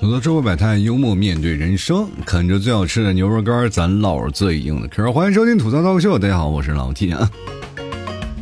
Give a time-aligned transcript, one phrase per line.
[0.00, 5.12] 走到生活百态，幽默面对人生，啃着最好吃的牛肉干，咱唠最硬的嗑。
[5.12, 7.30] 欢迎收听吐槽脱口秀，大家好，我是老 T 啊。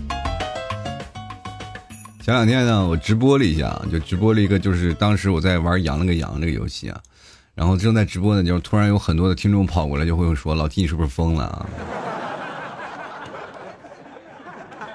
[2.23, 7.01] 前两天呢，我直播了一下，就直播了一个，就是当时我在玩羊了个羊这个游戏啊，
[7.57, 11.67] 然后正在直播呢，就突然有很多的听众跑过来，就会说老 T 你是不是疯了啊？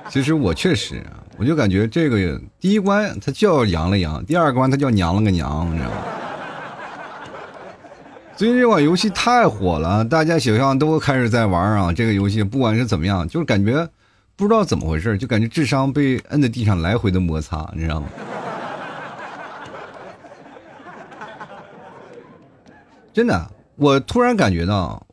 [0.09, 1.03] 其实我确实，
[1.35, 5.95] 我就感觉这个第一关它叫羊了羊，第二关它叫娘了个娘，你知道吗？
[8.35, 11.93] 最近这款游戏太火了，大家好像都开始在玩啊。
[11.93, 13.87] 这个游戏不管是怎么样，就是感觉
[14.35, 18.07] 不知道怎么回事，就感觉智商被摁在地上来回的摩擦，你知道吗？
[23.13, 25.05] 真的，我突然感觉到，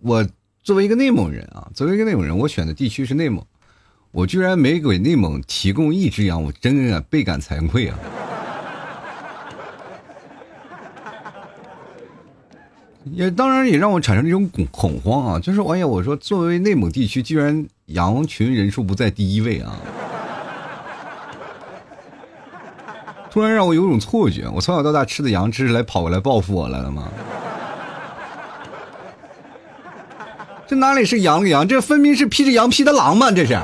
[0.00, 0.26] 我
[0.64, 3.46] 作为一个内蒙人啊，作为一个内蒙人，我选的地区是内蒙，
[4.10, 7.96] 我居然没给内蒙提供一只羊，我真的倍感惭愧啊。
[13.12, 15.38] 也当然也让我产生了一种恐恐慌啊！
[15.38, 19.76] 就是哎呀，我说作为内蒙地区，居然羊群人数不在第一位啊！
[23.30, 27.08] 突然让我有种错觉，我从小到大吃的羊，这是来跑过来报复我来了吗？
[30.66, 33.30] 这哪里是羊了羊，这分明是披着羊皮的狼嘛！
[33.30, 33.56] 这是。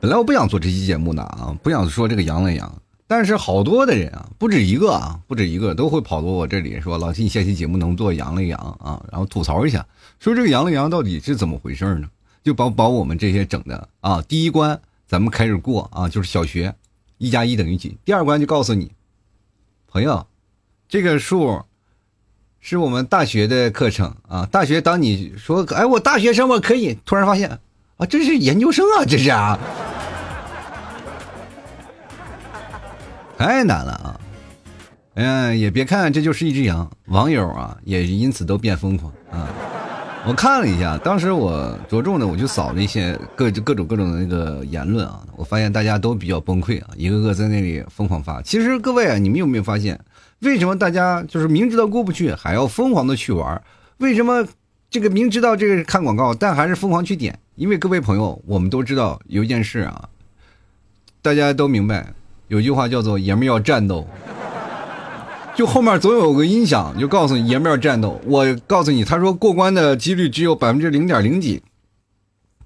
[0.00, 2.72] 本来我不想做这期节目的啊，不想说这个羊了羊。
[3.08, 9.84] 但是好多的人啊，不止一个啊，不止一个都会跑到我这里说：“老七，你下期节目能做羊了羊啊？”然后吐槽一下，
[10.20, 12.08] 说这个羊了羊到底是怎么回事呢？
[12.44, 16.74] 就把把我们这些整的啊，第一关咱们开始过啊，就是小学，
[17.16, 17.96] 一加一等于几？
[18.04, 18.92] 第二关就告诉你，
[19.90, 20.26] 朋友，
[20.86, 21.62] 这个数
[22.60, 24.46] 是我们大学的课程啊。
[24.52, 27.58] 大学当你说哎，我大学生我可以，突然发现
[27.96, 29.58] 啊，这是研究生啊，这是啊。
[33.38, 34.20] 太难了啊！
[35.14, 39.48] 嗯，也别看这就是一只羊，网友啊也因此都变疯狂啊！
[40.26, 48.42] 我看了一下，当时我着重的我就扫了一些各各种各种的那个言论啊，我发现大家都比较崩溃啊，一个个在那里疯狂发。
[48.42, 49.98] 其实各位啊，你们有没有发现，
[50.40, 53.62] 为什么大家就是明知道过不去还要疯狂的去玩？
[53.98, 54.44] 为什么
[54.90, 57.38] 这个明知道这个是看广告，但还是疯狂去点？
[57.54, 60.08] 因为各位朋友，我们都知道有一件事啊，
[61.22, 62.12] 大家都明白。
[62.48, 64.06] 有句话叫做“爷们要战斗”，
[65.54, 68.20] 就后面总有个音响，就告诉你“爷们要战斗”。
[68.26, 71.62] 我告诉你，他说过关的几率只有百分之零点零几，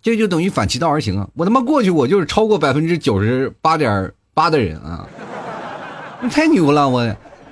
[0.00, 1.28] 这就等于反其道而行啊！
[1.34, 5.06] 我他妈过去，我就是超过百分之九十八点八的人啊！
[6.20, 7.02] 你太牛了，我，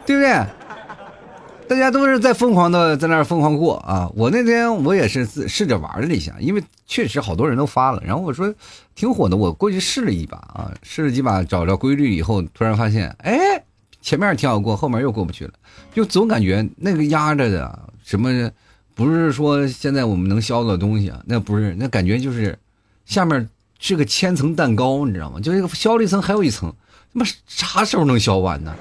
[0.06, 0.46] 对不对？
[1.70, 4.10] 大家都是在疯狂的在那儿疯狂过啊！
[4.16, 6.60] 我那天我也是试着玩了一下，因为。
[6.92, 8.52] 确实好多人都发了，然后我说
[8.96, 13.38] 挺火的，我过去试了一把啊，试了几把，找着规律以后，突然发现，哎，
[14.02, 15.52] 前面挺好过，后面又过不去了，
[15.94, 18.50] 就总感觉那个压着的什么，
[18.96, 22.58] 不是说现在我们能削的东西啊，那不是，那感觉就是
[23.06, 23.48] 下面
[23.78, 25.38] 是个千层蛋糕，你知道吗？
[25.38, 26.74] 就这个削了一层，还有一层，
[27.14, 28.74] 他妈啥时候能削完呢？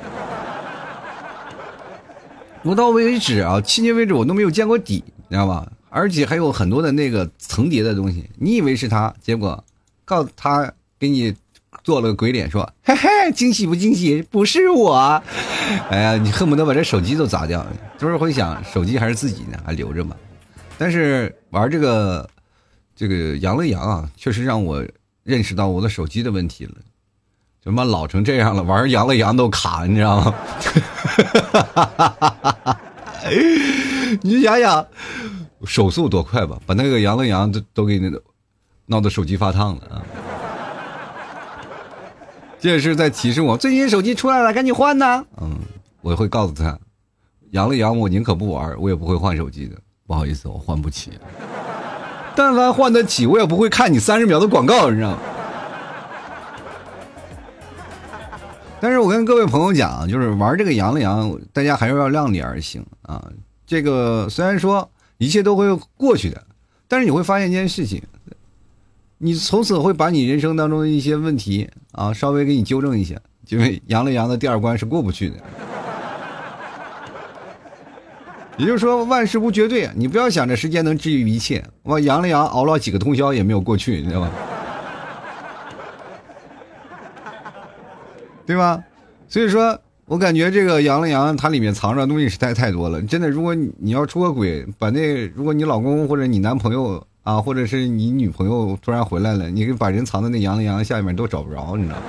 [2.64, 5.72] 我到为止啊，迄今为止我都没有见过底，你知道吧？
[5.90, 9.64] 而且还有很多的那个层叠的东西，你以为是他，结果
[10.06, 11.34] 告诉他给你
[11.84, 14.22] 做了个鬼脸，说嘿嘿，惊喜不惊喜？
[14.24, 15.24] 不是我，
[15.90, 17.66] 哎呀，你恨不得把这手机都砸掉。
[17.98, 20.16] 就是会想，手机还是自己呢，还留着嘛。
[20.78, 22.30] 但是玩这个
[22.96, 24.86] 这个羊了羊啊，确实让我
[25.24, 26.74] 认识到我的手机的问题了，
[27.64, 30.34] 他妈老成这样了，玩羊了羊都卡，你知道吗？
[34.22, 34.86] 你想想。
[35.66, 38.22] 手速多快吧，把那个羊了羊都都给那个
[38.86, 40.02] 闹得手机发烫了啊！
[42.62, 45.26] 这是在提示我最新手机出来了，赶紧换呢。
[45.42, 45.60] 嗯，
[46.02, 46.80] 我会告诉他，
[47.52, 49.76] 羊了羊我宁可不玩，我也不会换手机的。
[50.08, 51.12] 不好意思，我换不起。
[52.36, 55.18] 但凡换得起，我也不会看你三十秒的广告，你知道吗？
[58.82, 63.32] 但是我跟各位朋友讲，就是玩这个羊了羊，大家还是要量力而行啊。
[63.66, 64.88] 这个虽然说。
[65.22, 65.66] 一切都会
[65.98, 66.42] 过去的，
[66.88, 68.02] 但是你会发现一件事情，
[69.18, 73.18] 你从此会把你人生当中的一些问题啊，稍微给你纠正一下，
[73.50, 75.36] 因为阳了阳的第二关是过不去的。
[78.56, 81.62] 也就是说，万事无绝对，你不要想着时间能治愈一切。
[81.84, 84.32] 我扬了扬熬了几个通宵也没有过去，你知道吗？
[88.50, 88.84] 对吧？
[89.28, 93.00] 所以说我感觉这个羊了羊，它里面藏着东西实在太多了。
[93.04, 102.02] 真的，如果你要出个轨，把那如果你老公或者你男朋友啊，或者是你女朋友突然回来了，你把人藏在那羊了羊下面都找不着，你知道吗？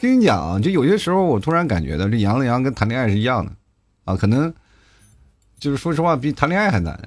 [0.00, 3.52] 跟你讲啊，就有些时候我突然感觉到，这羊了羊跟谈恋爱是一样的，
[4.06, 4.50] 啊，可能
[5.60, 6.98] 就是说实话，比谈恋爱还难。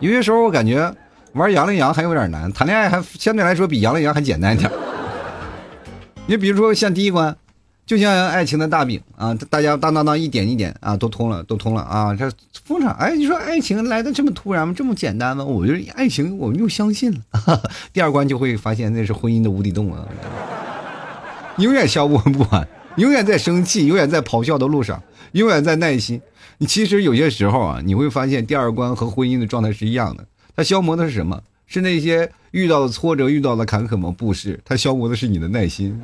[0.00, 0.92] 有些时候我感觉
[1.34, 4.70] 玩羊了阳还有点难，谈恋爱还相对来说比羊了阳还简单一点。
[6.26, 7.36] 你比如说像第一关。
[7.86, 12.14] 就像爱情的大饼啊，大家当当当一点一点啊，都通了，都通了啊！
[12.14, 12.30] 这
[12.64, 14.72] 风场，哎，你说爱情来的这么突然吗？
[14.76, 15.42] 这么简单吗？
[15.42, 17.18] 我觉得爱情，我们又相信了。
[17.92, 20.06] 第二关就会发现那是婚姻的无底洞啊，
[21.56, 22.14] 永远消不
[22.52, 25.02] 完，永远在生气，永远在咆哮的路上，
[25.32, 26.22] 永远在耐心。
[26.62, 31.42] 你其实有些时候啊，你会发现第二关和婚姻的状态是一样的，它消磨的是什么？
[31.66, 34.14] 是那些遇到的挫折、遇到的坎坷吗？
[34.14, 35.98] 不是，它消磨的是你的耐心。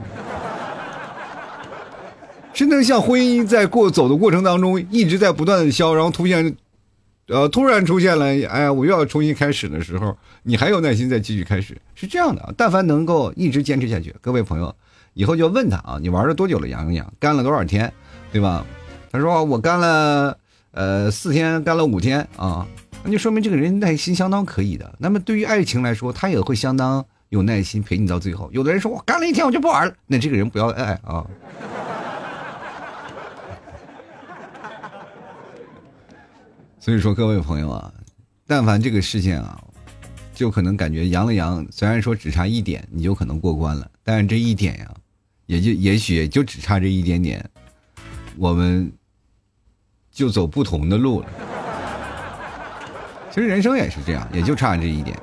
[2.54, 6.56] 真正像婚姻在过走的过程当中一直在不断的消，然后出现，
[7.26, 12.54] 呃，突然出现了，哎呀，我又要重新开始的时候，你还有耐心再继续开始，是这样的。
[12.56, 14.74] 但凡能够一直坚持下去，各位朋友，
[15.12, 16.66] 以后就问他啊，你玩了多久了？
[16.66, 17.92] 杨洋干了多少天，
[18.32, 18.64] 对吧？
[19.12, 20.36] 他说我干了，
[20.76, 22.68] 呃，四天，干了五天啊，
[23.02, 24.94] 那就说明这个人耐心相当可以的。
[24.98, 28.50] 那么对于爱情来说，他也会相当有耐心陪你到最后。
[28.52, 31.26] 有的人说我干了一天我就不玩了，那这个人不要爱啊。
[36.78, 37.90] 所以说，各位朋友啊，
[38.46, 39.58] 但凡这个事情啊，
[40.34, 44.94] 就可能感觉扬了扬，虽然说只差一点，你就可能过关了，但是这一点呀，
[45.46, 47.42] 也就也许就只差这一点点，
[48.36, 48.92] 我们
[50.16, 51.26] 就走不同的路了。
[53.30, 55.14] 其实人生也是这样，也就差这一点。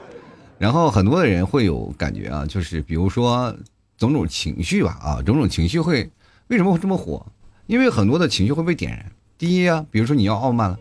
[0.60, 3.52] 然后很多的人会有感觉啊，就是比如说
[3.98, 6.08] 种种情绪吧，啊，种种情绪会
[6.50, 7.26] 为什么会这么火？
[7.66, 9.12] 因为很多的情绪会被点燃。
[9.36, 10.78] 第一啊，比如说你要傲慢了。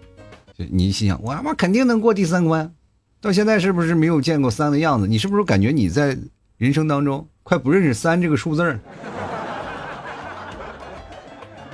[0.71, 2.71] 你心想，我他妈肯定能过第三关，
[3.19, 5.09] 到现在是不是没有见过三的样子？
[5.09, 6.19] 你是不是感觉你在
[6.59, 8.79] 人生当中快不认识三这个数字儿？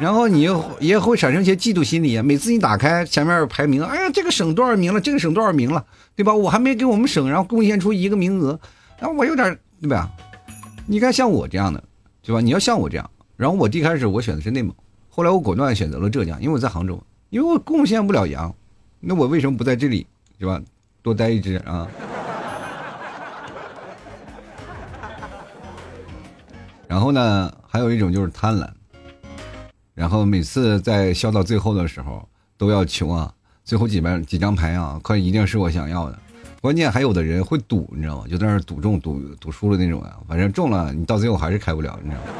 [0.00, 2.20] 然后你又也会产生一些嫉妒心理。
[2.22, 5.00] 每次你打开前面排名，哎呀，这个省多少名了？
[5.00, 5.84] 这个省多少名了？
[6.14, 6.34] 对吧？
[6.34, 8.58] 我还没给我们省，然后贡献出一个名额，
[8.98, 10.08] 然后我有点对吧？
[10.86, 11.82] 你看像我这样的，
[12.22, 12.40] 对吧？
[12.40, 14.74] 你要像我这样，然后我第一开始我选的是内蒙，
[15.08, 18.54] 后来我果断选择了浙江，因为我在杭州，因为我贡献不了羊。
[19.00, 20.06] 那我为什么不在这里，
[20.38, 20.60] 是吧？
[21.02, 21.88] 多待一只啊！
[26.88, 28.68] 然后呢，还有一种就是贪婪，
[29.98, 32.24] 然后每次在笑到最后的时候
[32.56, 33.34] 都要求啊，
[33.64, 36.16] 最后几张几张牌啊，可一定是我想要的。
[36.60, 38.24] 关键还有的人会赌，你知道吗？
[38.30, 42.30] 就在那赌中赌赌输的那种啊，反正中了你到最后还是开不了，你知道吗？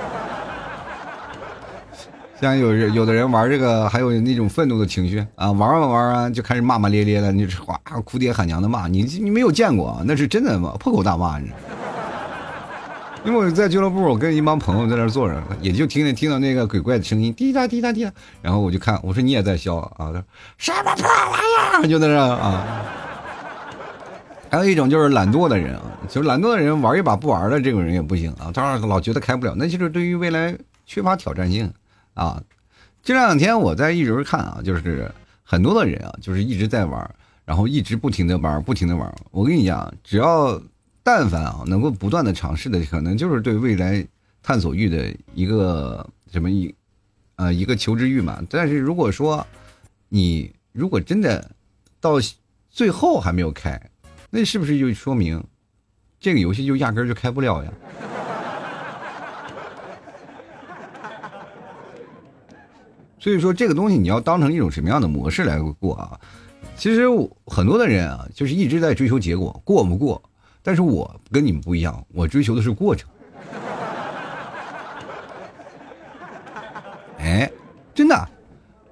[2.40, 10.56] 像有人有的人玩这个，还有那种愤怒的情绪啊，玩玩玩啊，就开始骂骂咧咧的，你哗哭爹喊娘的骂你，你没有见过，那是真的？
[10.78, 11.64] 破口大骂，你知道吗？
[13.25, 20.11] 因为我在俱乐部，我跟一帮朋友在那坐着，也就听见听到那个鬼怪的声音，滴答滴答滴答，然后我就看，我说你也在笑啊？
[20.12, 20.25] 他说
[20.56, 21.88] 什么破玩意儿？
[21.88, 22.85] 就在那啊。
[24.50, 30.56] 还有一种就是懒惰的人啊，就是懒惰的人玩一把不玩的这种人也不行啊，他老觉得开不了，那就是对于未来
[30.87, 31.71] 缺乏挑战性。
[32.14, 32.43] 啊，
[33.03, 35.11] 这两天我在一直看啊，就是
[35.45, 37.14] 很多的人啊，就是一直在玩，
[37.45, 39.14] 然后一直不停的玩，不停的玩。
[39.31, 40.59] 我跟你讲，只要
[41.11, 44.07] 但凡啊能够不断的尝试的，可能就是对未来
[44.43, 46.75] 探索欲的一个什么一
[47.37, 48.45] 呃一个求知欲嘛。
[48.50, 49.47] 但是如果说
[50.11, 51.50] 你如果真的
[51.99, 52.17] 到
[52.69, 53.81] 最后还没有开，
[54.29, 55.43] 那是不是就说明
[56.21, 57.73] 这个游戏就压根就开不了呀？
[63.19, 66.21] 所以说这个东西你要当成一种什么样的模式来过啊？
[66.77, 67.07] 其实
[67.47, 70.23] 很多的人啊，就是一直在追求结果，过不过。
[70.62, 73.09] 但是我跟你们不一样，我追求的是过程。
[77.19, 77.50] 哎，
[77.95, 78.29] 真的，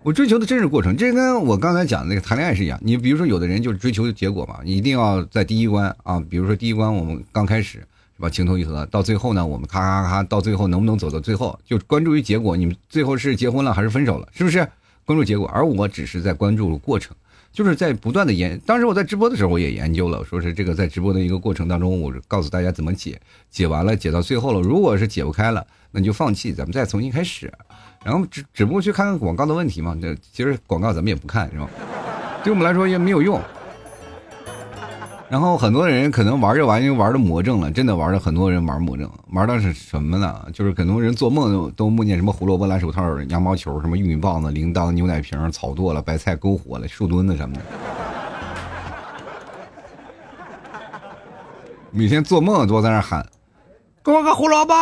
[0.02, 0.96] 我追求的真是过程。
[0.96, 2.78] 这跟我刚才讲的那个谈恋爱是一样。
[2.82, 7.86] 你比如说，有的人就是追求结果嘛，你一定要在第一关啊，比如说第一关我们刚开始。
[8.18, 8.30] 是吧？
[8.30, 12.56] 情投意合，到最后呢，我们咔咔咔，到最后能不能走到最后，就关注于结果。
[12.56, 14.26] 你们最后是结婚了还是分手了？
[14.32, 14.66] 是不是
[15.04, 15.46] 关注结果？
[15.48, 17.14] 而我只是在关注过程，
[17.56, 18.60] 就是在不断的研。
[18.66, 23.18] 当时我在直播的时候，我也研究了，说是这个在直播的一个过程当中，我告诉大家怎么解，
[23.50, 27.50] 解完了，解到最后了，如果是解不开了，那你就放弃，咱们再重新开始。
[28.04, 29.96] 然后只只不过去看看广告的问题嘛。
[29.98, 31.66] 这其实广告咱们也不看，是吧？
[32.44, 33.40] 对我们来说也没有用。
[35.28, 40.46] 然后很多人可能玩这玩意玩的魔怔了，真的玩的很多人玩魔怔，玩的是什么呢？
[40.52, 47.62] 就是很多人做梦都梦见什么胡萝卜、蓝手套、羊毛球、什么玉米棒子、铃铛、牛奶瓶、草垛了、白菜、篝火了、树墩子什么的。
[51.90, 53.26] 每天做梦都在那喊，
[54.04, 54.74] 给我个胡萝卜。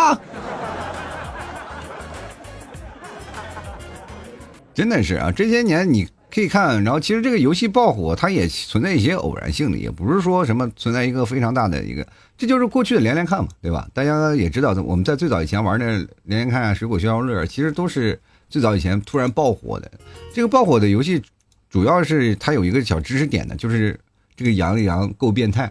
[4.75, 12.05] 真的是啊，这些年你可以看，然后其实这个游戏爆火，它也存在一些偶然性的，也不是说什么存在一个非常大的一个，
[12.37, 13.87] 这就是过去的连连看嘛，对吧？
[13.95, 15.87] 大家也知道，我们在最早以前玩的
[16.25, 19.89] 连连看啊、水果消消乐，其实都是最早以前突然爆火的。
[20.33, 21.23] 这个爆火的游戏，
[21.71, 23.97] 主要是它有一个小知识点的，就是
[24.35, 25.71] 这个杨洋够变态。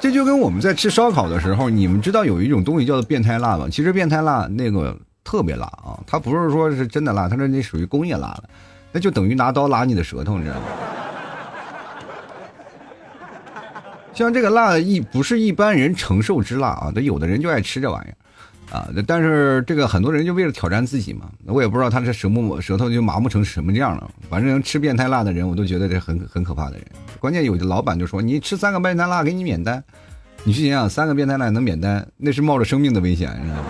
[0.00, 3.68] 这就跟我们在吃烧烤的时候，你们知道有一种东西叫做变态辣吗？
[3.70, 4.98] 其实变态辣那个。
[5.28, 5.92] 特别辣啊！
[6.06, 8.44] 它不是说是真的辣，它是那属于工业辣了，
[8.90, 10.62] 那就等于拿刀拉你的舌头，你知道吗？
[14.14, 18.88] 像这个辣一不是一般人承受之辣啊，那有的人就爱吃这玩意儿啊。
[19.06, 24.10] 但是这个很多人就为了挑战自己嘛，我也不知道他这舌木舌头就麻木成什么样了。
[24.30, 26.86] 反正吃变态辣的人，我都觉得这很很可怕的人。
[27.18, 29.84] 关键有的老板就说：“你吃三个变态辣给你免单。”
[30.44, 33.68] 你去想想，三个变态辣能免单，那是冒着生命的危险，你知道吗？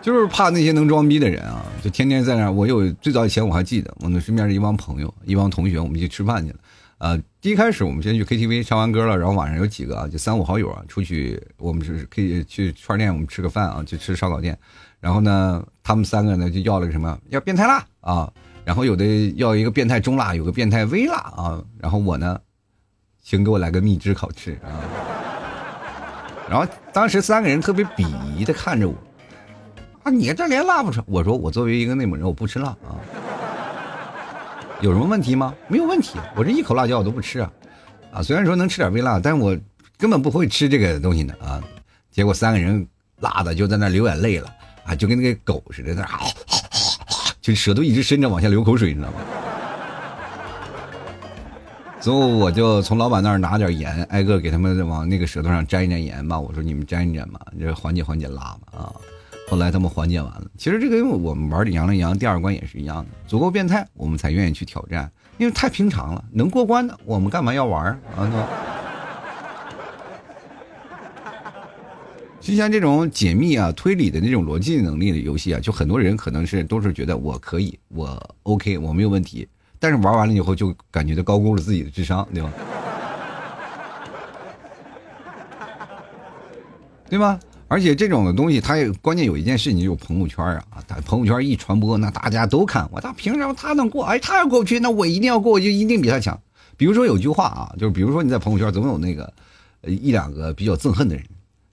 [0.00, 2.50] 就是怕那些能装逼的人啊，就天天在那。
[2.50, 6.58] 我有最早以前我还记得，我们身边的一帮朋友、一帮同学，我们去吃饭去了。
[6.98, 14.58] 呃，第一开始我们先去 KTV 唱完歌了，然后晚上有几个啊，就三五好友啊，出去我们是可以去串店，我们吃个饭啊，去吃烧烤店。
[15.00, 17.16] 然后呢，他们三个呢就要了个什么？
[17.28, 18.32] 要变态辣啊！
[18.64, 19.04] 然后有的
[19.36, 21.62] 要一个变态中辣，有个变态微辣啊。
[21.78, 22.38] 然后我呢，
[23.22, 24.82] 请给我来个蜜汁烤翅啊。
[26.50, 28.94] 然后当时三个人特别鄙夷的看着我。
[30.10, 31.02] 你这连辣不吃？
[31.06, 32.96] 我说我作为一个内蒙人，我不吃辣啊，
[34.80, 35.54] 有什么问题吗？
[35.68, 37.52] 没有问题，我这一口辣椒我都不吃啊，
[38.12, 39.56] 啊，虽然说能吃点微辣，但是我
[39.96, 41.62] 根本不会吃这个东西的啊。
[42.10, 42.86] 结果三个人
[43.20, 44.48] 辣的就在那流眼泪了
[44.84, 46.08] 啊，就跟那个狗似的，那
[47.40, 49.16] 就舌头一直伸着往下流口水，你知道吗？
[52.00, 56.38] 最后我就从老板那儿拿点盐，挨个给他们往那个舌头上沾一沾盐吧。
[56.38, 58.92] 我说你们沾一沾吧，这缓解缓解辣嘛啊。
[59.48, 68.18] 后来他们缓解完了，其实这个因为我们玩的《羊了羊》第二关也是一样的，足够变态，我们才愿意去挑战，因为太平常了，能过关的我们干嘛要玩啊？
[68.18, 68.48] 对吧
[72.40, 82.52] 就像这种解密啊、推理的那种逻辑能力的游戏啊，就很多人可能是都是觉得我可以，我 OK，我没有问题，但是玩完了以后就感觉到高估了自己的智商，对吧？
[87.08, 87.40] 对吗？
[87.68, 92.88] 而且这种的东西，它也关键有一件事情，就是朋友圈啊，他朋友圈一传播，那大家都看。
[92.90, 94.04] 我他凭什么他能过？
[94.04, 96.40] 哎，他要过不去，那我一定要过，我就一定比他强。
[96.78, 99.30] 比如说有句话啊，就是比如说你在朋友圈总有那个，
[99.82, 101.22] 呃一两个比较憎恨的人，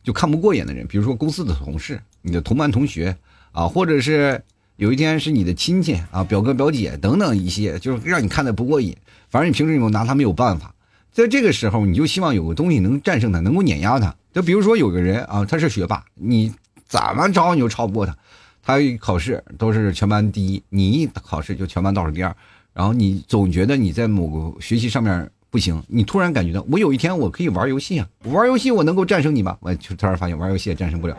[0.04, 0.86] 就看不过眼的人。
[0.86, 3.16] 比如说公司的同事、你的同班同学
[3.54, 4.44] 啊，或者是
[4.76, 8.94] 有一天是你的亲戚啊、表哥表姐等等一些，就是让你看的不过瘾。
[9.30, 10.75] 反正你平时你拿他没有办法，
[11.16, 14.14] 在这个时候，你就希望有个东西能战胜他，能够碾压他。
[14.34, 16.54] 就比如说有个人啊，他是学霸，你
[16.90, 18.14] 怎么着你就超不过他，
[18.62, 22.36] 他一考试都是全班第一，你一考试就全班倒数第二，
[22.74, 29.56] 然后你总觉得你在某个学习上面不行，你突然感觉到我有一天我可以玩游戏啊，我玩游戏我能够战胜你吗？
[29.62, 31.18] 我就突然发现玩游戏也战胜不了。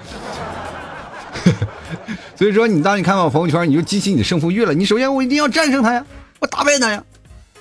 [2.37, 4.75] 所以说你当你看到我朋友圈，你就激起你的胜负欲了。
[4.75, 6.05] 你首先我一定要战胜他呀，
[6.41, 7.03] 我打败他呀，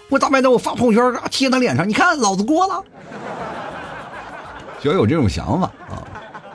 [0.09, 2.83] 我大白天，我发朋友圈贴他脸上，你看老子过了。
[4.79, 6.05] 只要有这种想法啊，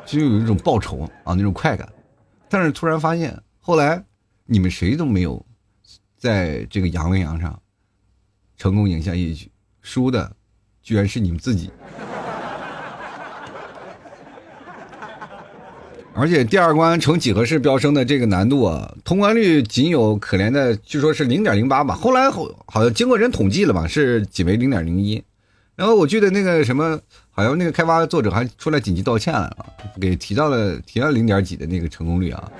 [0.06, 1.88] 就有一种报仇啊那种快感，
[2.48, 4.02] 但是突然发现，后来
[4.44, 5.44] 你们谁都没有
[6.16, 7.60] 在这个羊了羊上
[8.56, 9.50] 成功赢下一局，
[9.82, 10.30] 输的
[10.80, 11.70] 居然是你们自己。
[16.12, 21.94] 而且第二关呈几何式飙升的这个难度啊，通关率仅有可怜的，据说是零点零八吧。
[21.94, 25.22] 后来好好像经过人统计了吧，是仅为零点零一。
[25.76, 27.00] 然后我记得那个什么，
[27.30, 29.56] 好像那个开发作者还出来紧急道歉了，
[30.00, 32.52] 给提到了提到零点几的那个成功率啊。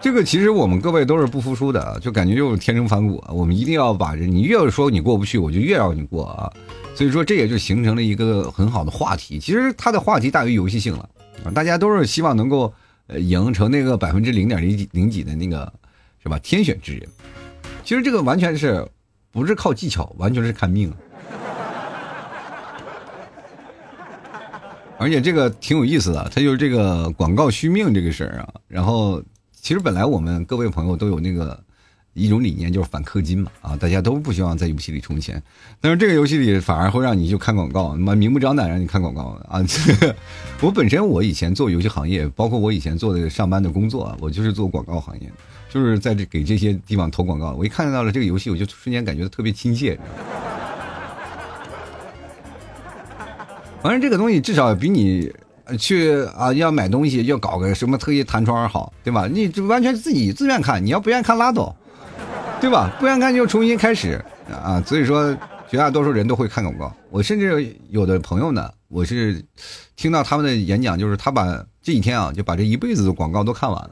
[0.00, 6.50] 这个其实我们各位都是不服输的，就感觉就是天生反骨，我们一定要把人，你越说你过不去，我就越让你过啊。
[6.94, 9.38] 所以说这也就形成了一个很好的话题。
[9.38, 11.08] 其实它的话题大于游戏性了，
[11.54, 12.72] 大家都是希望能够
[13.06, 15.72] 呃赢成那个百分之零点零几零几的那个
[16.22, 16.38] 是吧？
[16.40, 17.08] 天选之人。
[17.84, 18.86] 其实这个完全是。
[19.32, 20.92] 不是靠技巧，完全是看命。
[24.98, 28.48] 而且这个挺有意思的，它就是这个广告续命这个事儿啊。
[28.66, 29.22] 然后，
[29.60, 31.62] 其实本来我们各位朋友都有那个
[32.14, 35.40] 一种理念，就是反氪金嘛啊，大家都不希望在游戏里充钱。
[35.80, 39.62] 但是这个游戏里反而会让你就看广告，妈明目张胆让你看广告啊！
[40.60, 45.30] 我本身我以前做游戏行业，包括我以前做的上班的工作，我就是做广告行业。
[45.68, 49.96] 就是在这给这些地方投广告，我一看到了这个游戏，我就瞬间感觉特别亲切。
[53.82, 55.32] 反正这个东西至少比你
[55.78, 59.26] 去啊要买东西要搞个什么特意弹窗好，对吧？
[59.26, 61.74] 你就完全自己自愿看，你要不愿看拉倒，
[62.60, 62.90] 对吧？
[62.98, 64.82] 不愿看就重新开始啊。
[64.84, 65.36] 所以说，
[65.68, 66.92] 绝大多数人都会看广告。
[67.10, 69.44] 我甚至有的朋友呢，我是
[69.96, 71.44] 听到他们的演讲，就是他把
[71.82, 73.90] 这几天啊就把这一辈子的广告都看完了。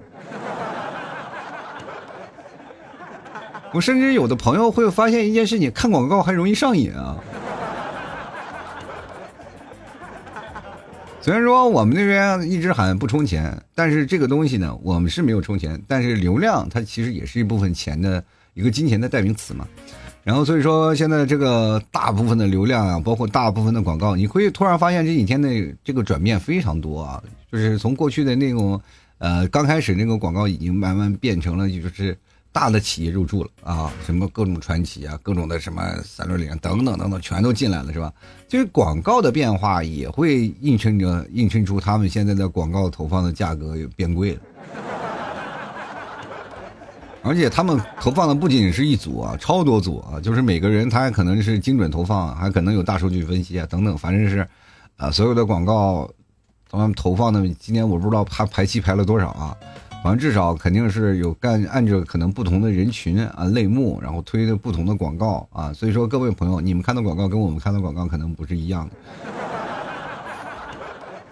[3.74, 7.16] 我甚至有的朋友会发现一件事情，看广告还容易上瘾啊。
[11.28, 19.68] 虽然说我们那边一直喊不充钱，但是这个东西呢，我们是没有充钱，但是流量它其实也是一部分钱的一个金钱的代名词嘛。
[20.24, 25.50] 然后所以说现在这个大部分的流量啊，包括大部分的广告，你会突然发现这几天的
[25.84, 28.80] 这个转变非常多啊，就是从过去的那种
[29.18, 32.16] 呃刚开始那个广告，已经慢慢变成了就是。
[32.50, 38.12] 大的企业入驻了啊，什么各种传奇啊，各种的什么三六零等等等等，全都进来了，是吧？
[38.48, 44.40] 就是广告的变化也会映衬着映衬出他们现在的广告投放的价格变贵了。
[47.22, 54.48] 而且他们投放的不仅是一组啊，超多组啊，就是每个人他还可能是精准投放，还可能有大数据分析啊等等，反正是
[54.96, 56.10] 啊，所有的广告
[56.70, 59.54] 他们投放的，今年我不知道他排期排了多少啊。
[60.00, 68.94] 反正至少肯定是有干按照可能不同的人群啊类目，然后推的不同的广告啊，所以说各位朋友，你们看的广告跟我们看的广告可能不是一样的。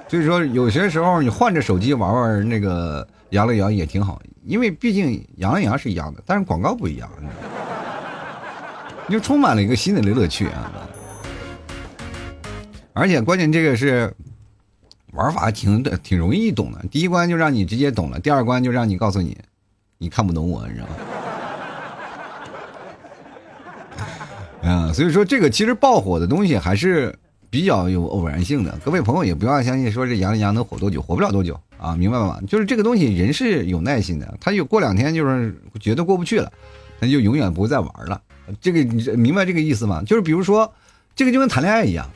[0.09, 7.09] 所以说有些时候你换着手机玩玩那个羊了羊也挺好，因为毕竟羊了羊是一样的，但是广告不一样，
[9.07, 10.73] 你就充满了一个新的乐趣啊。
[12.93, 14.13] 而且关键这个是。
[15.17, 16.85] 玩法挺，挺容易懂的。
[16.91, 19.37] 第一关就让你直接懂了，第二关就让你告诉你，
[19.99, 20.93] 你看不懂我，你知道吗？
[24.71, 27.17] 啊，所以说这个其实爆火的东西还是
[27.49, 28.79] 比较有偶然性的。
[28.85, 32.39] 各位朋友也不要相信说这羊羊能火多久，火不了多久啊，明白吗？
[32.47, 36.53] 就是这个东西人是有耐心的，他有过两天就是觉得过不去了，
[37.01, 38.21] 他就永远不会再玩了。
[38.61, 40.03] 这个你明白这个意思吗？
[40.05, 40.73] 就是比如说，
[41.15, 42.07] 这个就跟谈恋爱一样。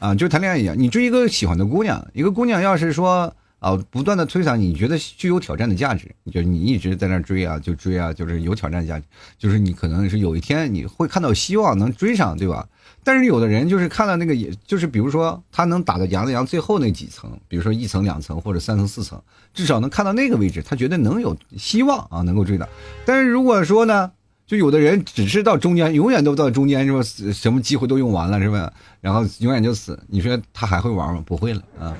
[0.00, 9.06] 啊，就谈恋爱一样，你追一个喜欢的姑娘，一个姑娘要是说啊，不断的推搡你，觉得具有挑战的价值，就你一直在那追啊，就追啊，就是有挑战价值，
[9.38, 12.68] 就是你可能是有一天你会看到希望能追上，对吧？
[13.02, 19.18] 但是有的人就是看到那个，也就是比如说他能打到羊的羊最后那几层，比如说一层、两层或者三层、四层，
[19.54, 22.68] 至少能看到那个位置，他觉得能有希望啊，能够追到。
[23.06, 24.12] 但是如果说呢？
[24.46, 27.00] 就有的人只是到中间，永远都到中间，是吧？
[27.32, 28.70] 什么机会都用完了，是吧？
[29.00, 29.98] 然后永远就死。
[30.06, 31.22] 你说他还会玩吗？
[31.24, 31.96] 不会了啊，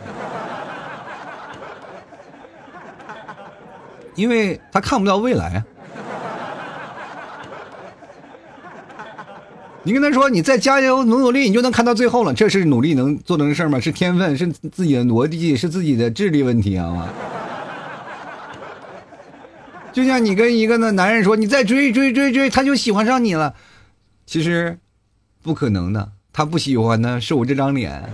[4.14, 5.64] 因为他看不到未来啊。
[9.86, 12.32] 你跟他说，你再加油努努力，你就能看到最后了。
[12.32, 13.78] 这是努力能做成的事吗？
[13.78, 17.08] 是天分，是自己的逻辑，是自己的智力问题啊。
[19.94, 23.54] 就像你跟一个那男人说，你再追追追追，他就喜欢上你了，
[24.26, 24.76] 其实
[25.40, 28.02] 不可能的，他不喜欢的是我这张脸。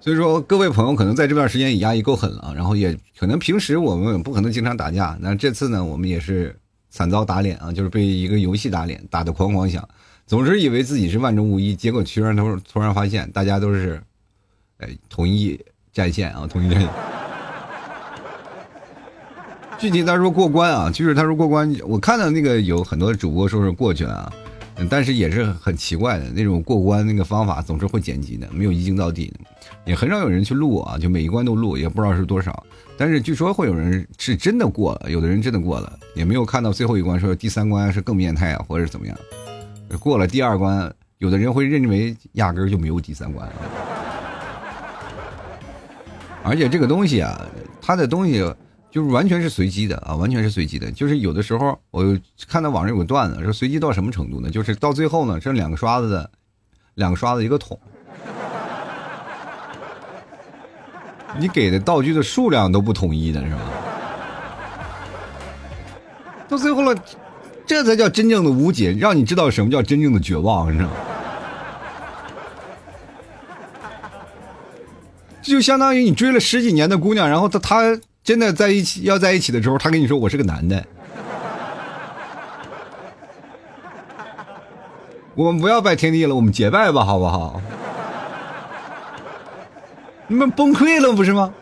[0.00, 6.56] 所以说，各位朋友可能在这段时间也压抑够狠了，然后也可能平时我们不可能经常打架，那这次呢，我们也是
[6.88, 9.88] 惨遭打脸啊，就是被一个游戏打脸，打的哐哐响，
[10.24, 14.00] 总是以为自己是万中无一，结果突然突突然发现大家都是，
[14.78, 15.60] 哎，统一
[15.92, 16.88] 战线啊，统一战线。
[19.84, 24.32] 具体他说过关啊，就是他说过关，我看到那个有很多主播说是过去了啊，
[24.88, 29.30] 但是也是很奇怪的那种过关那个方法总是会剪辑的，没有一镜到底，
[29.84, 32.64] 也很少有人去录啊，就每一关都录，也不知道是多少。
[32.96, 39.14] 但是据说会有人是真的过了，有的人真的过了，也没有看到最后一关说第三关是更变态啊，或者怎么样。
[40.00, 43.46] 过了第二关，有的人会认为压根就没有第三关。
[46.42, 47.38] 而且这个东西啊，
[47.82, 48.42] 它的东西。
[48.94, 50.88] 就是完全是随机的啊，完全是随机的。
[50.92, 52.16] 就是有的时候，我
[52.48, 54.48] 看到网上有个段子，说随机到什么程度呢？
[54.48, 56.30] 就是到最后呢，剩两个刷子的，
[56.94, 57.76] 两个刷子一个桶，
[61.40, 63.60] 你给的道具的数量都不统一的是吧？
[66.48, 66.96] 到最后了，
[67.66, 70.96] 这才叫真正的无解，让你知道什么叫真正的绝望，你知道吗？
[75.42, 78.00] 就相当于你追了十几年的姑娘，然后她她。
[78.24, 80.82] 真的在一起要在一起的时候，他跟你说我是个男的，
[85.34, 87.60] 我们不要拜天地了，我们结拜吧，好不好？
[90.26, 91.52] 你们崩溃了不是吗？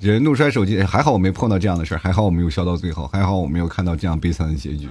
[0.00, 4.88] 人怒摔手机，还好我没碰到这样的事还好我没有笑到最后，还好我没有看到这样悲惨的结局。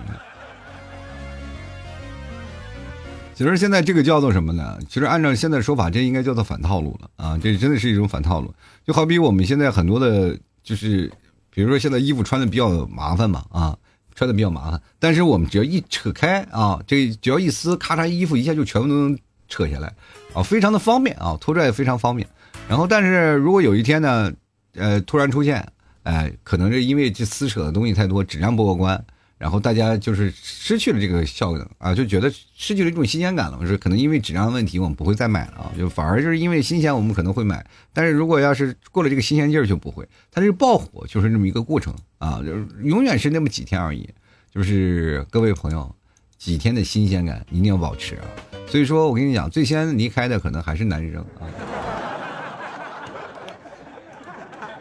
[3.38, 4.80] 其实现在这个叫做什么呢？
[4.89, 7.38] 其实按照现在说法，这应该叫做反套路了啊！
[7.38, 8.52] 这真的是一种反套路。
[8.84, 11.08] 就好比我们现在很多的，就是
[11.52, 13.78] 比如说现在衣服穿的比较麻烦嘛啊，
[14.15, 14.82] 穿的比较麻烦。
[14.97, 19.15] 但是我们只要一扯开啊，这只要一撕，咔嚓，衣服一下就全部都能
[19.47, 19.93] 扯下来
[20.34, 22.28] 啊，非常的方便啊，脱拽也非常方便。
[22.67, 24.34] 然后，但是如果有一天呢，
[24.73, 25.63] 呃，突然出现，
[26.02, 29.06] 哎，可能是因为这撕扯的东西太多，质量不过关。
[29.38, 33.58] 然后大家就是失去了这个效应啊，就觉得失去了一种新鲜感了。
[33.62, 37.65] 我说可能因为质量问题，我们不会再买了啊，就反而就是因为新鲜，我们可能会买。
[37.93, 40.08] 但是如果要是过了这个新鲜劲儿，就不会。
[40.32, 44.10] 它这个爆火就是这么一个过程啊，就是永远是那么几天而已。
[44.52, 45.95] 就是各位朋友，
[46.38, 48.26] 几天的新鲜感一定要保持啊。
[48.65, 51.45] 所以说我跟你讲，最先离开的可能还是男生啊。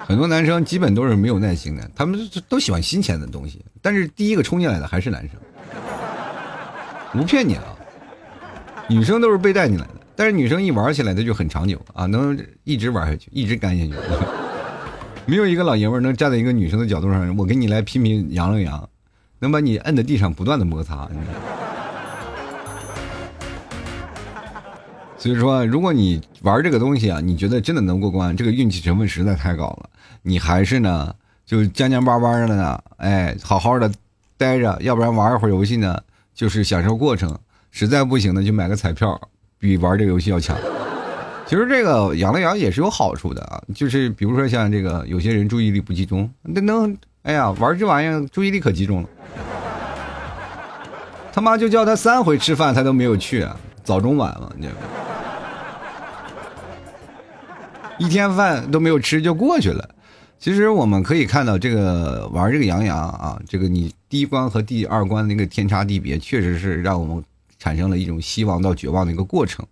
[0.07, 5.33] 很多男生基本都是没有耐心的，他们都喜欢新鲜的东西，但是第一个冲进来的还是男生，
[7.13, 7.65] 不骗你啊，
[8.89, 13.95] 女生都是被带进来的，但是女生一玩起来，她就很长久啊，能一直玩下去，一直干下去，
[15.27, 18.89] 没有一个老爷们能站在一个女生的角度上，我跟你来拼命扬了扬，
[19.41, 21.11] 能把你摁在地上不断的摩擦。
[25.19, 29.89] 所以说，如果你玩这个东西啊，你觉得真的能过关，这个运气成分实在太高了。
[30.23, 33.91] 你还是呢，就将将巴巴的呢，哎，好好的
[34.37, 35.99] 待着，要不然玩一会儿游戏呢，
[36.35, 37.37] 就是享受过程。
[37.71, 39.19] 实在不行呢，就买个彩票，
[39.59, 40.57] 比玩这个游戏要强。
[41.47, 49.09] 其实这个养了养也是有好处的啊，就是比如说像这个有些人注意力不集中，那能，哎呀，玩这玩意儿注意力可集中了。
[51.33, 53.47] 他妈就叫他三回吃饭，他都没有去，
[53.85, 54.69] 早中晚嘛，你
[57.99, 59.89] 一天饭都没有吃就过去了。
[60.39, 67.25] 其实我们可以看到，这个玩这个羊羊啊，这个你第一关和第二关那个天差地别，确实是让我们
[67.59, 69.67] 产生了一种希望到绝望的一个过程，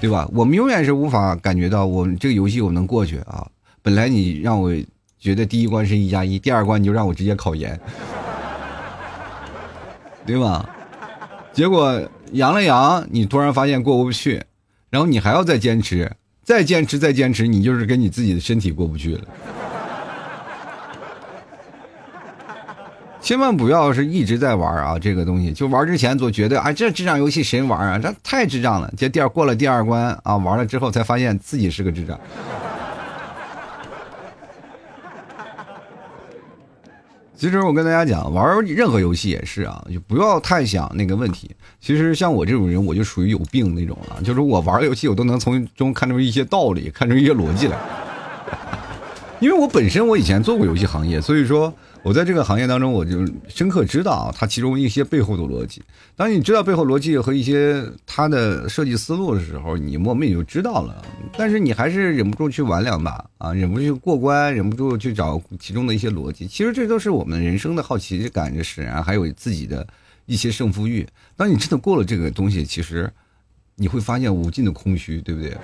[0.00, 0.28] 对吧？
[0.32, 3.46] 我们永远是无法感觉到我们这个游戏我能过去啊。
[3.82, 4.72] 本来你让我
[5.18, 7.78] 觉得第一关是一加一，第二关你就让我直接考研，
[10.24, 10.68] 对吧？
[11.52, 12.00] 结果
[12.30, 14.44] 扬了扬，你突然发现过不去，
[14.88, 16.12] 然后你还要再坚持，
[16.46, 19.22] 再坚持，再坚持，你就是跟你自己的身体过不去了。
[23.20, 24.96] 千万不要是一直在玩啊！
[24.96, 27.98] 这个东西就玩之前总觉得啊，这智障游戏谁玩啊？
[27.98, 28.88] 这太智障了。
[28.96, 32.16] 这第二过了第二关啊，玩了之后才发现自己是个智障。
[37.36, 41.50] 其实我跟大家讲，玩任何游戏也是啊，就不要太想那个问题。
[41.80, 47.78] 其实像我这种人，我就属于有病那种了，就是我玩游戏，我都能从中看出一些道理，看出一些逻辑来。
[49.38, 51.72] 因为我本身我以前做过游戏行业，所以说。
[52.06, 55.82] 我在这个行业当中，我就深刻知道，它其中一些背后的逻辑。
[56.14, 61.04] 当你知道背后逻辑和一些它的设计思路的时候，你莫名也就知道了。
[61.36, 66.46] 但是你还是忍不住去玩两把啊，忍不住去过关，忍不住去找其中的一些逻辑。
[66.46, 69.84] 其实这都是我们人生的好奇感、使然，还有自己的
[70.26, 71.04] 一些胜负欲。
[71.34, 73.12] 当你真的过了这个东西，其实
[73.74, 75.56] 你会发现无尽的空虚，对不对？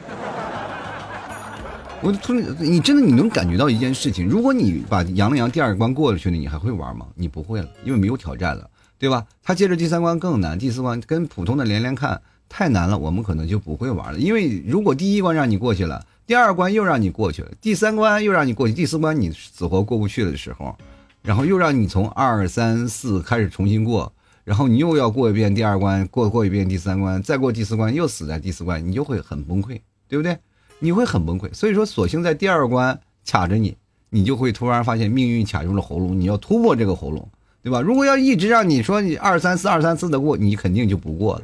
[2.05, 7.07] 我突然，你真的你能感觉到一件事情，如果你把《羊了羊》第二关过了去了，你还会玩吗？
[7.15, 9.25] 你不会了，因为没有挑战了，对吧？
[9.41, 14.19] 他接着第三关更难，第四关跟普通的连连看太难了，我们可能就不会玩了。
[14.19, 20.77] 因为如果第一关让你过去了，第二关又让你过去了，第三关又让你过去，第四关你死活过不去的时候，
[21.23, 24.13] 然后又让你从二三四开始重新过，
[24.43, 30.37] 然后你又要过一遍第二关，过过一遍第三关，再过第四关又死在第四关，你就会很崩溃，对不对？
[30.83, 33.77] 你会很崩溃，所以说，索性在第二关卡着你，
[34.11, 37.29] 你就会突然发现命运卡住了喉咙，你要突破这个喉咙，
[37.63, 37.81] 对吧？
[37.81, 41.43] 如果要一直让你说你二三四二三四的过，你肯定就不过了。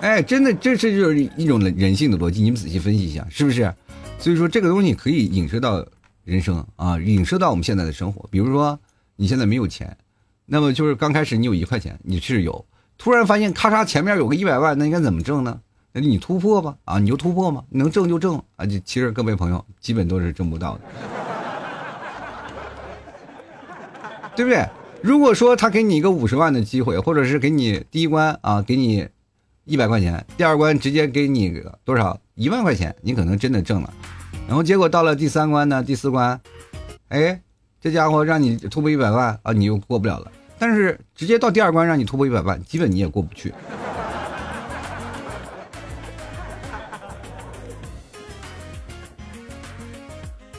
[0.00, 3.72] 哎，真的，这是就是一种人性的逻辑，你们仔细分析一下，是不是？
[4.18, 5.86] 所以说，这个东西可以影射到
[6.24, 8.28] 人生啊，影射到我们现在的生活。
[8.28, 8.76] 比如说，
[9.14, 9.96] 你现在没有钱，
[10.46, 12.66] 那么就是刚开始你有一块钱，你是有，
[12.98, 15.60] 突然发现咔嚓前面有个一百万，那应该怎么挣呢？
[15.98, 18.66] 那你突破吧，啊，你就突破嘛，能挣就挣啊！
[18.66, 20.80] 就其实各位朋友，基本都是挣不到的，
[24.36, 24.68] 对不对？
[25.00, 29.08] 如果说他给你一个五十万的机会，或者是给你第一关啊，给你
[29.64, 33.90] 一百块钱，第二关直接给你多少一万块钱，你可能真的挣了。
[34.46, 36.38] 然后结果到了第三关呢，第四关，
[37.08, 37.40] 哎，
[37.80, 40.30] 这家伙让你突破一百万啊，你又过不了了。
[40.58, 43.54] 但是直接到第二关让你突破一百万，基本你也过不去。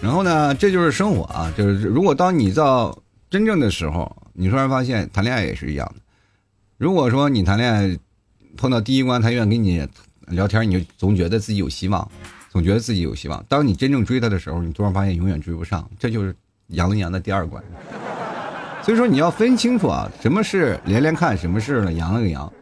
[0.01, 2.97] 然后呢，这就是生活啊，就是如果当你到
[3.29, 6.01] 真正的时候，你突然发现谈恋爱也是一样的，
[6.77, 7.97] 如果说你谈恋爱
[8.55, 9.87] 碰到第一关，他愿意跟你
[10.27, 12.09] 聊天，你就总觉得自己有希望，
[12.49, 13.43] 总觉得自己有希望。
[13.49, 16.33] 当你真正追他的时候，你突然发现永远追不上，这就是
[16.67, 17.61] 杨了羊的第二关。
[18.83, 22.53] 所以说你要分清楚啊，什么是连连看，什么是呢羊了个羊。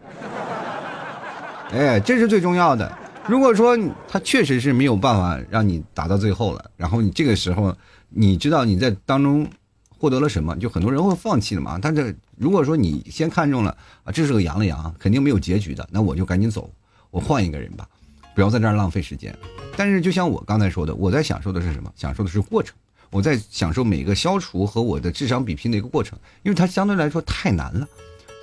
[1.71, 2.91] 哎，这是最重要的。
[3.27, 3.75] 如果说
[4.07, 7.75] 他确实是没有办法让你打到最后了，然后你这个时候
[8.09, 9.47] 你知道你在当中
[9.89, 11.79] 获得了什么，就很多人会放弃的嘛。
[11.81, 16.71] 但是如果说你先看中了啊，这是个羊了羊，肯定没有结局的，那我就赶紧走，
[17.09, 17.87] 我换一个人吧，
[18.35, 19.35] 不要在这儿浪费时间。
[19.75, 21.91] 但是就像我刚才说的，我在享受的是什么？
[21.95, 22.75] 享受的是过程，
[23.09, 27.87] 我在享受每个消除和我的智商比拼的一个过程，因为它相对来说太难了。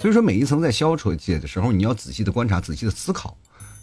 [0.01, 3.37] 所以说每一层在消除解的时候，你要仔细的观察，仔细的思考。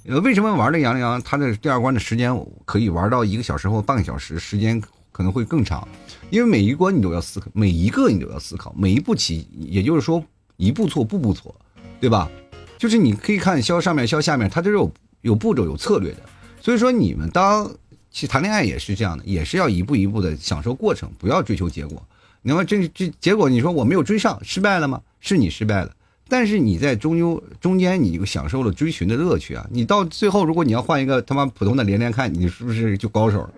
[0.05, 1.21] 呃，为什么玩这羊羊？
[1.21, 2.33] 他的第二关的时间
[2.65, 4.81] 可以玩到一个小时或半个小时，时间
[5.11, 5.87] 可能会更长，
[6.29, 10.23] 因为每一关你都要思考，每一个你都要思考，每一步棋，也就是说
[10.57, 11.53] 一步错步步错，
[11.99, 12.31] 对吧？
[12.77, 16.21] 就是你可以看消上面消下面，它都是有有步骤有策略的。
[16.61, 17.69] 所以说你们当
[18.09, 22.01] 去谈恋爱也是这样的，也是要一步一步的享受过程，不要追求结果。
[22.41, 25.01] 那么这这结果你说我没有追上，失败了吗？
[25.19, 25.91] 是你失败了。
[26.29, 29.65] 但是你在中间中间，你享受了追寻的乐趣啊！
[29.71, 33.49] 你到最后，如果你要换一个他妈普通的连连看，你是不是就高手了？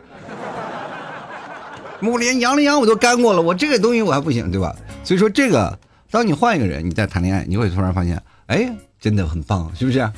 [2.01, 4.75] 我连羊了羊我都干过了，我这个东西我还不行，对吧？
[5.03, 5.77] 所以说这个，
[6.10, 10.10] 当你换一个人，你再谈恋爱，你会突然发现，哎，真的很棒，是不是？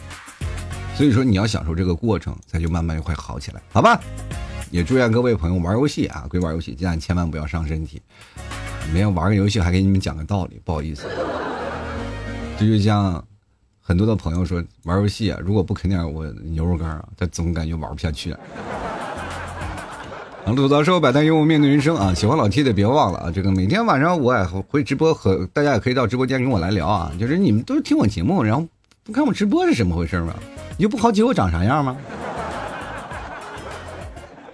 [0.95, 3.99] 所以说你要享受这个过程，才就慢慢就会好起来，好吧？
[4.69, 8.01] 也祝愿各位朋友玩游戏啊，归玩游戏，但千万不要伤身体。
[8.93, 11.03] 没有玩个游戏还给你们讲个道理，不好意思。
[12.57, 13.23] 这就像
[13.81, 18.31] 很多的朋友说玩游戏啊，如果不啃点我牛肉干啊，他总感觉玩不下去。
[18.31, 18.39] 啊，
[20.55, 22.13] 吐槽社会百态，幽默面对人生啊！
[22.13, 27.11] 喜欢老 T 的别忘了啊，这个每天晚上我也会直播，和大家也可以到直播间跟我来聊啊。
[27.19, 28.67] 就是你们都是听我节目，然后
[29.03, 30.33] 不看我直播是什么回事吗？
[30.77, 31.95] 你就不好奇我长啥样吗？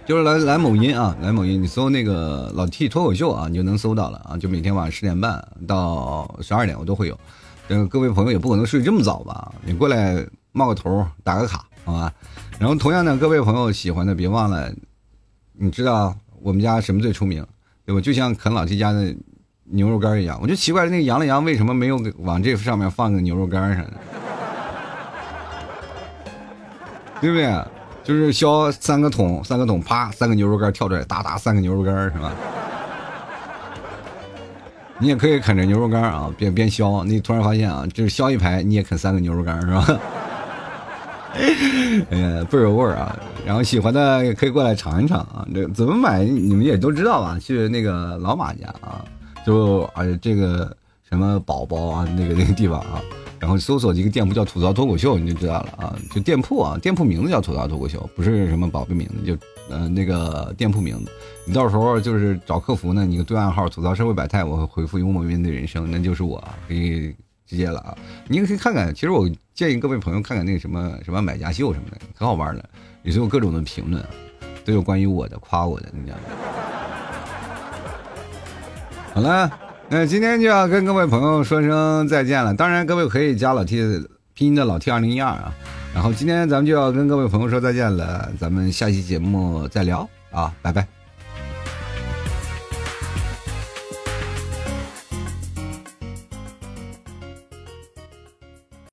[0.06, 4.38] 就是来来某音啊，来某音，你搜那个老 T 脱口秀啊，你就能搜到了啊。
[4.38, 7.20] 就每天晚上十点半到十二点我都会有。
[7.70, 9.54] 嗯，各位朋友也不可能睡这么早吧？
[9.64, 12.12] 你过来冒个头，打个卡，好吧？
[12.58, 14.74] 然后同样的，各位朋友喜欢的，别忘了，
[15.54, 17.46] 你知道我们家什么最出名，
[17.86, 18.02] 对吧？
[18.02, 19.16] 就像啃老 T 家的
[19.66, 23.86] 牛肉干一样，我就奇怪那个羊了羊为什么没有往这上面放个牛肉干上，
[27.22, 27.64] 对不对？
[28.04, 32.34] 就是削三个桶，三个桶，啪，三个牛肉干跳出来，哒哒，三个牛肉干是吧？
[35.00, 37.04] 你也可以啃着牛肉干啊，边边削。
[37.06, 40.00] 你突然发现啊，就是削一排，你也啃三个牛肉干是吧？
[42.10, 43.18] 哎呀，倍儿有味儿啊！
[43.46, 45.48] 然后喜欢的也可以过来尝一尝啊。
[45.54, 46.24] 这怎么买？
[46.24, 47.38] 你们也都知道吧？
[47.40, 49.06] 去那个老马家啊，
[49.46, 50.76] 就啊这个
[51.08, 53.00] 什么宝宝啊，那个那个地方啊。
[53.38, 55.96] 然后搜索一个店铺叫吐槽脱口秀，你就知道了啊。
[56.14, 59.38] 就店铺啊，店铺名字叫吐槽脱口秀，不是什么宝贝名字，就
[59.70, 61.12] 呃那个店铺名字。
[61.50, 67.12] 你到时候就是找客服呢，你对暗号吐槽社会百态，我会回复幽默面对人生，那就是我，可以
[67.48, 67.98] 直接了啊。
[68.28, 72.64] 你也可以看看，其实我建议各位朋友看看那个什么什么买家秀什么的，可好玩了，
[73.02, 74.06] 里头有各种的评论，
[74.64, 76.24] 都有关于我的夸我的，你知道吗？
[79.16, 79.52] 好了。
[79.90, 82.54] 那今天就要跟各位朋友说声再见了。
[82.54, 85.52] 当然，各位可以加老 T 拼音的老 T 二零一二啊。
[85.96, 90.99] 然后今天咱们就要跟各位朋友说再见了，咱们下期节目再聊啊，拜拜。